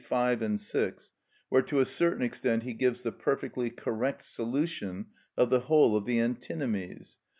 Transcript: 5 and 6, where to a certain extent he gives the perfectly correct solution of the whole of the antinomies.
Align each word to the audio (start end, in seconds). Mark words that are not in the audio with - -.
5 0.03 0.41
and 0.41 0.59
6, 0.59 1.11
where 1.49 1.61
to 1.61 1.79
a 1.79 1.85
certain 1.85 2.23
extent 2.23 2.63
he 2.63 2.73
gives 2.73 3.03
the 3.03 3.11
perfectly 3.11 3.69
correct 3.69 4.23
solution 4.23 5.05
of 5.37 5.51
the 5.51 5.59
whole 5.59 5.95
of 5.95 6.05
the 6.05 6.19
antinomies. 6.19 7.19